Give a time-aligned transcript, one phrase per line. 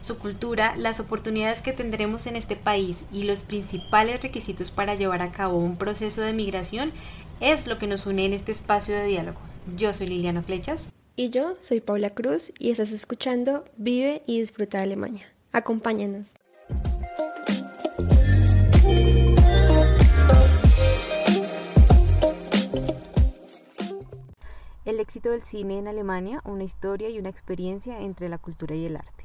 [0.00, 5.22] Su cultura, las oportunidades que tendremos en este país y los principales requisitos para llevar
[5.22, 6.92] a cabo un proceso de migración
[7.40, 9.38] es lo que nos une en este espacio de diálogo.
[9.76, 10.90] Yo soy Liliana Flechas.
[11.16, 15.26] Y yo soy Paula Cruz y estás escuchando Vive y Disfruta de Alemania.
[15.52, 16.34] Acompáñanos.
[24.86, 28.86] El éxito del cine en Alemania, una historia y una experiencia entre la cultura y
[28.86, 29.19] el arte.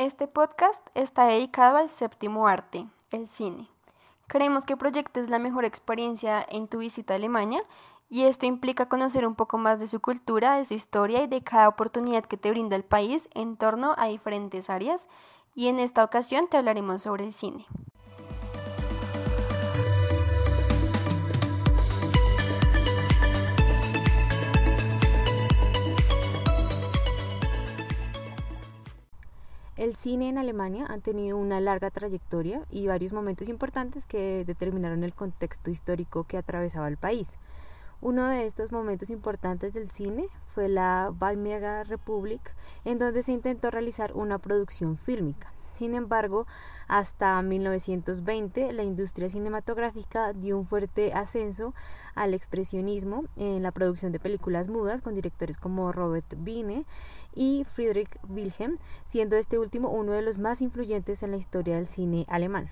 [0.00, 3.68] Este podcast está dedicado al séptimo arte, el cine.
[4.28, 7.62] Creemos que proyectes la mejor experiencia en tu visita a Alemania
[8.08, 11.42] y esto implica conocer un poco más de su cultura, de su historia y de
[11.42, 15.06] cada oportunidad que te brinda el país en torno a diferentes áreas.
[15.54, 17.66] Y en esta ocasión te hablaremos sobre el cine.
[29.80, 35.04] El cine en Alemania ha tenido una larga trayectoria y varios momentos importantes que determinaron
[35.04, 37.38] el contexto histórico que atravesaba el país.
[38.02, 43.70] Uno de estos momentos importantes del cine fue la Weimar Republic, en donde se intentó
[43.70, 45.50] realizar una producción fílmica.
[45.80, 46.46] Sin embargo,
[46.88, 51.72] hasta 1920 la industria cinematográfica dio un fuerte ascenso
[52.14, 56.84] al expresionismo en la producción de películas mudas con directores como Robert Wiene
[57.34, 61.86] y Friedrich Wilhelm, siendo este último uno de los más influyentes en la historia del
[61.86, 62.68] cine alemán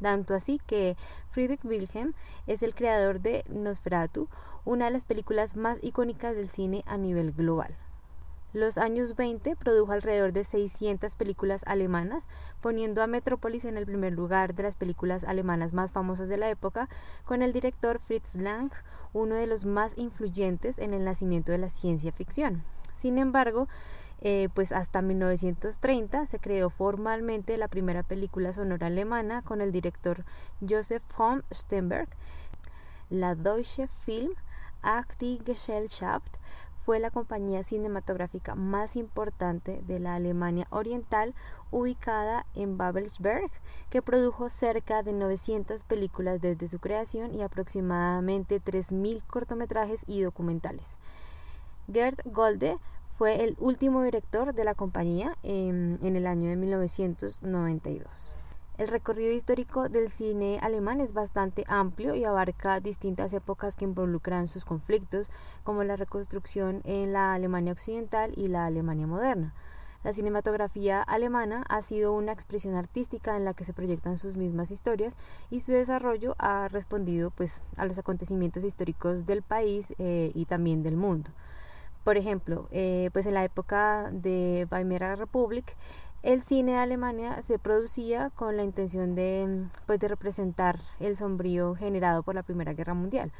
[0.00, 0.96] tanto así que
[1.30, 2.14] Friedrich Wilhelm
[2.46, 4.28] es el creador de Nosferatu,
[4.64, 7.76] una de las películas más icónicas del cine a nivel global.
[8.56, 12.26] Los años 20 produjo alrededor de 600 películas alemanas,
[12.62, 16.48] poniendo a Metrópolis en el primer lugar de las películas alemanas más famosas de la
[16.48, 16.88] época,
[17.26, 18.70] con el director Fritz Lang,
[19.12, 22.64] uno de los más influyentes en el nacimiento de la ciencia ficción.
[22.94, 23.68] Sin embargo,
[24.22, 30.24] eh, pues hasta 1930 se creó formalmente la primera película sonora alemana con el director
[30.66, 32.08] Joseph von Stenberg.
[33.10, 34.32] La Deutsche Film
[35.44, 36.36] Gesellschaft
[36.86, 41.34] fue la compañía cinematográfica más importante de la Alemania Oriental
[41.72, 43.50] ubicada en Babelsberg,
[43.90, 50.96] que produjo cerca de 900 películas desde su creación y aproximadamente 3.000 cortometrajes y documentales.
[51.92, 52.78] Gerd Golde
[53.18, 58.36] fue el último director de la compañía en, el año de 1992.
[58.78, 64.48] El recorrido histórico del cine alemán es bastante amplio y abarca distintas épocas que involucran
[64.48, 65.30] sus conflictos,
[65.64, 69.54] como la reconstrucción en la Alemania occidental y la Alemania moderna.
[70.04, 74.70] La cinematografía alemana ha sido una expresión artística en la que se proyectan sus mismas
[74.70, 75.16] historias
[75.48, 80.82] y su desarrollo ha respondido pues, a los acontecimientos históricos del país eh, y también
[80.82, 81.30] del mundo.
[82.06, 85.76] Por ejemplo, eh, pues en la época de Weimar Republic,
[86.26, 91.76] el cine de Alemania se producía con la intención de, pues, de representar el sombrío
[91.76, 93.30] generado por la Primera Guerra Mundial.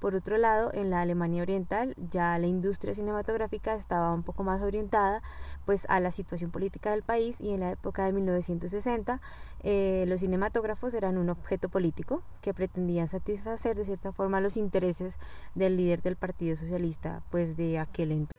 [0.00, 4.60] Por otro lado, en la Alemania Oriental ya la industria cinematográfica estaba un poco más
[4.60, 5.22] orientada
[5.64, 9.20] pues a la situación política del país y en la época de 1960
[9.62, 15.14] eh, los cinematógrafos eran un objeto político que pretendían satisfacer de cierta forma los intereses
[15.54, 18.31] del líder del Partido Socialista pues de aquel entonces.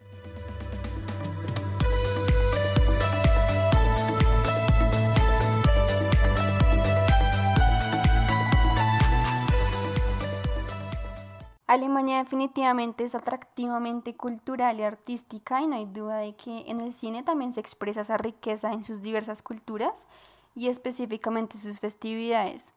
[11.73, 16.93] Alemania definitivamente es atractivamente cultural y artística y no hay duda de que en el
[16.93, 20.07] cine también se expresa esa riqueza en sus diversas culturas
[20.53, 22.75] y específicamente sus festividades.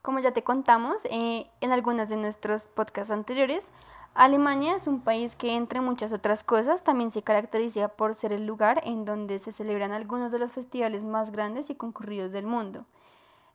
[0.00, 3.70] Como ya te contamos eh, en algunas de nuestros podcasts anteriores,
[4.14, 8.46] Alemania es un país que entre muchas otras cosas también se caracteriza por ser el
[8.46, 12.86] lugar en donde se celebran algunos de los festivales más grandes y concurridos del mundo.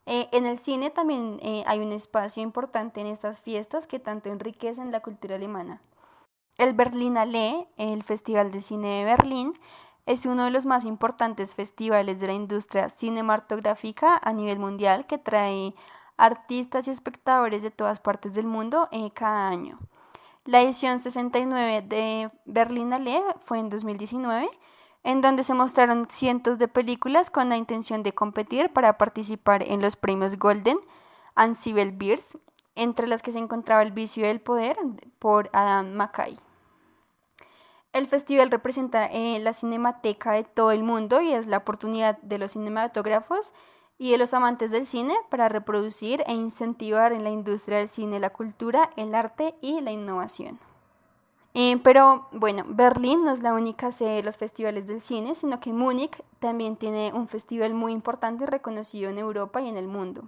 [0.05, 4.29] Eh, en el cine también eh, hay un espacio importante en estas fiestas que tanto
[4.29, 5.81] enriquecen la cultura alemana.
[6.57, 9.53] El Berlinale, el Festival de Cine de Berlín,
[10.05, 15.17] es uno de los más importantes festivales de la industria cinematográfica a nivel mundial que
[15.17, 15.73] trae
[16.17, 19.79] artistas y espectadores de todas partes del mundo eh, cada año.
[20.45, 24.49] La edición 69 de Berlinale fue en 2019,
[25.03, 29.81] en donde se mostraron cientos de películas con la intención de competir para participar en
[29.81, 30.79] los premios Golden
[31.35, 32.37] and Civil Beers,
[32.75, 34.77] entre las que se encontraba El vicio del poder
[35.19, 36.37] por Adam McKay.
[37.91, 42.39] El festival representa eh, la cinemateca de todo el mundo y es la oportunidad de
[42.39, 43.53] los cinematógrafos
[43.99, 48.19] y de los amantes del cine para reproducir e incentivar en la industria del cine
[48.19, 50.59] la cultura, el arte y la innovación.
[51.55, 55.59] Eh, pero bueno, Berlín no es la única sede de los festivales del cine, sino
[55.59, 59.87] que Múnich también tiene un festival muy importante y reconocido en Europa y en el
[59.87, 60.23] mundo.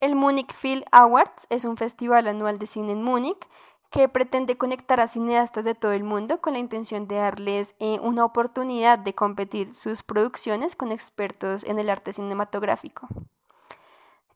[0.00, 3.48] El Munich Film Awards es un festival anual de cine en Múnich
[3.88, 7.98] que pretende conectar a cineastas de todo el mundo con la intención de darles eh,
[8.02, 13.08] una oportunidad de competir sus producciones con expertos en el arte cinematográfico.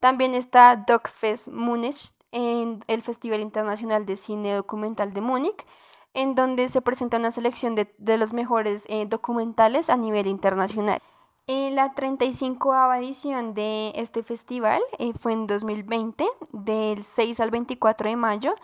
[0.00, 5.67] También está DocFest Múnich, en el Festival Internacional de Cine Documental de Múnich,
[6.15, 11.01] en donde se presenta una selección de, los mejores eh, documentales a nivel internacional.
[11.47, 18.11] En la 35 edición de este festival eh, fue en 2020, del 6 al 24
[18.11, 18.55] de mayo,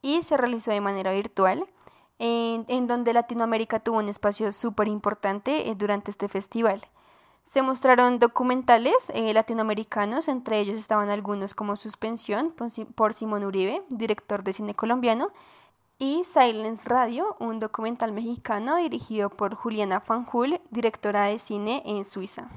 [0.00, 1.66] y se realizó de manera virtual,
[2.18, 6.86] en, donde Latinoamérica tuvo un espacio súper importante eh, durante este festival.
[7.44, 12.54] Se mostraron documentales eh, latinoamericanos, entre ellos estaban algunos como Suspensión
[12.94, 15.32] por Simón Uribe, director de cine colombiano,
[15.98, 22.48] y Silence Radio, un documental mexicano dirigido por Juliana Fanjul, directora de cine en Suiza.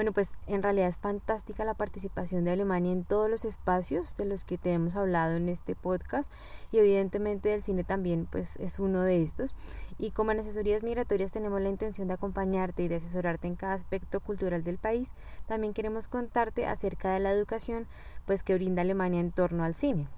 [0.00, 4.24] Bueno, pues en realidad es fantástica la participación de Alemania en todos los espacios de
[4.24, 6.30] los que te hemos hablado en este podcast
[6.72, 9.54] y evidentemente el cine también pues es uno de estos.
[9.98, 13.74] Y como en asesorías migratorias tenemos la intención de acompañarte y de asesorarte en cada
[13.74, 15.12] aspecto cultural del país,
[15.46, 17.86] también queremos contarte acerca de la educación
[18.24, 20.08] pues que brinda Alemania en torno al cine.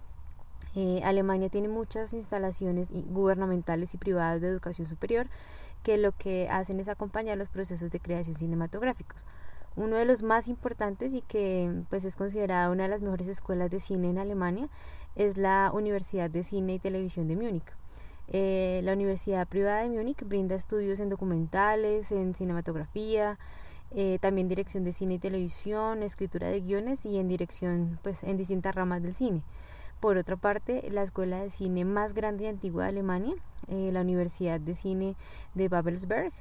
[0.77, 5.27] Eh, Alemania tiene muchas instalaciones gubernamentales y privadas de educación superior
[5.83, 9.25] que lo que hacen es acompañar los procesos de creación cinematográficos.
[9.75, 13.71] Uno de los más importantes y que pues es considerada una de las mejores escuelas
[13.71, 14.69] de cine en Alemania
[15.17, 17.65] es la Universidad de Cine y Televisión de Múnich.
[18.29, 23.39] Eh, la Universidad Privada de Múnich brinda estudios en documentales, en cinematografía,
[23.91, 28.37] eh, también dirección de cine y televisión, escritura de guiones y en dirección pues en
[28.37, 29.43] distintas ramas del cine.
[30.01, 33.35] Por otra parte, la escuela de cine más grande y antigua de Alemania,
[33.69, 35.15] eh, la Universidad de Cine
[35.55, 36.33] de Babelsberg,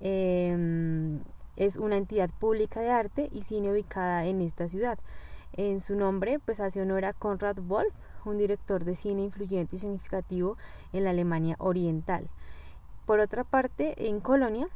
[0.00, 1.20] em,
[1.58, 4.98] es una entidad pública de arte y cine ubicada en esta ciudad.
[5.52, 7.92] En su nombre, pues hace honor a Konrad Wolf,
[8.24, 10.56] un director de cine influyente y significativo
[10.92, 12.30] en la Alemania Oriental.
[13.06, 14.68] Por otra parte, en Colonia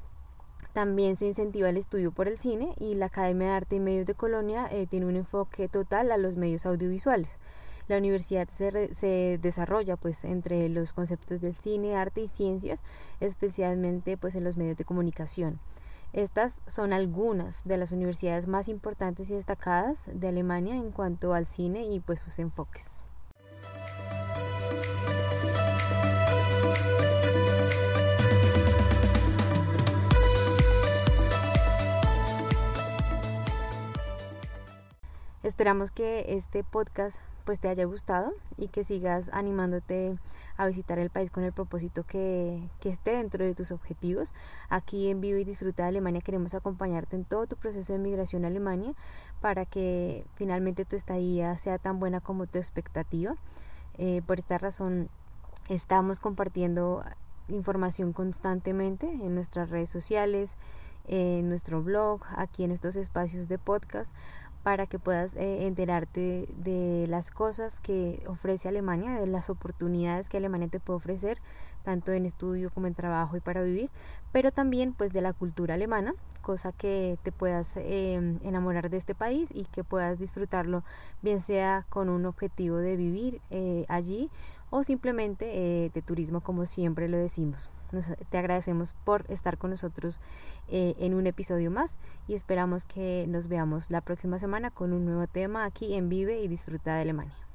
[0.72, 4.06] también se incentiva el estudio por el cine y la Academia de Arte y Medios
[4.06, 7.38] de Colonia eh, tiene un enfoque total a los medios audiovisuales.
[7.88, 12.82] La universidad se, se, desarrolla pues entre los conceptos del cine, arte y ciencias,
[13.20, 15.60] especialmente pues en los medios de comunicación.
[16.12, 21.46] Estas son algunas de las universidades más importantes y destacadas de Alemania en cuanto al
[21.46, 23.02] cine y pues sus enfoques.
[35.42, 40.16] Esperamos que este podcast pues te haya gustado y que sigas animándote
[40.56, 44.32] a visitar el país con el propósito que, que, esté dentro de tus objetivos.
[44.68, 48.44] Aquí en Vive y Disfruta de Alemania queremos acompañarte en todo tu proceso de migración
[48.44, 48.94] a Alemania
[49.40, 53.34] para que finalmente tu estadía sea tan buena como tu expectativa.
[53.98, 55.08] Eh, por esta razón
[55.68, 57.02] estamos compartiendo
[57.48, 60.56] información constantemente en nuestras redes sociales,
[61.06, 64.14] en nuestro blog, aquí en estos espacios de podcast
[64.62, 70.36] para que puedas eh, enterarte de, las cosas que ofrece Alemania, de las oportunidades que
[70.36, 71.38] Alemania te puede ofrecer,
[71.82, 73.90] tanto en estudio como en trabajo y para vivir,
[74.30, 79.14] pero también pues de la cultura alemana, cosa que te puedas em, enamorar de este
[79.16, 80.84] país y que puedas disfrutarlo,
[81.22, 84.30] bien sea con un objetivo de vivir eh, allí
[84.72, 85.46] o simplemente
[85.84, 87.70] eh, de turismo como siempre lo decimos
[88.30, 90.20] te agradecemos por estar con nosotros
[90.68, 95.04] eh, en un episodio más y esperamos que nos veamos la próxima semana con un
[95.04, 97.51] nuevo tema aquí en Vive y Disfruta de Alemania.